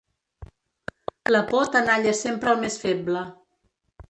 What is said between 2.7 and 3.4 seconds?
feble.